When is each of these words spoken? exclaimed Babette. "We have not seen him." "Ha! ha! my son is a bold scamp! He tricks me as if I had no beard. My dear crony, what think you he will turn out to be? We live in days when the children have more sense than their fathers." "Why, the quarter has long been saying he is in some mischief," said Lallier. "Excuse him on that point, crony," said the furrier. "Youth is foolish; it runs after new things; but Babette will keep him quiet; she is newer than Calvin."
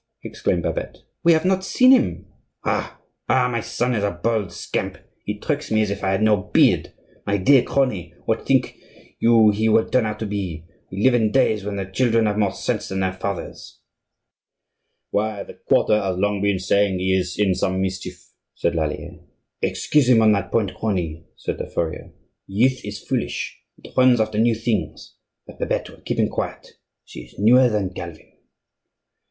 exclaimed 0.23 0.63
Babette. 0.63 1.03
"We 1.23 1.33
have 1.33 1.45
not 1.45 1.63
seen 1.63 1.91
him." 1.91 2.25
"Ha! 2.63 2.99
ha! 3.27 3.47
my 3.47 3.61
son 3.61 3.93
is 3.93 4.03
a 4.03 4.09
bold 4.09 4.51
scamp! 4.51 4.97
He 5.25 5.37
tricks 5.37 5.69
me 5.69 5.83
as 5.83 5.91
if 5.91 6.03
I 6.03 6.09
had 6.09 6.23
no 6.23 6.37
beard. 6.37 6.91
My 7.27 7.37
dear 7.37 7.61
crony, 7.61 8.15
what 8.25 8.43
think 8.47 8.79
you 9.19 9.51
he 9.51 9.69
will 9.69 9.87
turn 9.87 10.07
out 10.07 10.17
to 10.17 10.25
be? 10.25 10.65
We 10.91 11.03
live 11.03 11.13
in 11.13 11.31
days 11.31 11.63
when 11.63 11.75
the 11.75 11.85
children 11.85 12.25
have 12.25 12.39
more 12.39 12.51
sense 12.51 12.87
than 12.87 13.01
their 13.01 13.13
fathers." 13.13 13.77
"Why, 15.11 15.43
the 15.43 15.53
quarter 15.69 16.01
has 16.01 16.17
long 16.17 16.41
been 16.41 16.57
saying 16.57 16.97
he 16.97 17.15
is 17.15 17.37
in 17.37 17.53
some 17.53 17.79
mischief," 17.79 18.25
said 18.55 18.73
Lallier. 18.73 19.19
"Excuse 19.61 20.09
him 20.09 20.23
on 20.23 20.31
that 20.31 20.51
point, 20.51 20.73
crony," 20.73 21.25
said 21.37 21.59
the 21.59 21.67
furrier. 21.69 22.11
"Youth 22.47 22.83
is 22.83 22.97
foolish; 23.05 23.59
it 23.83 23.95
runs 23.95 24.19
after 24.19 24.39
new 24.39 24.55
things; 24.55 25.13
but 25.45 25.59
Babette 25.59 25.91
will 25.91 26.01
keep 26.01 26.17
him 26.17 26.27
quiet; 26.29 26.71
she 27.05 27.19
is 27.19 27.35
newer 27.37 27.69
than 27.69 27.93
Calvin." 27.93 28.31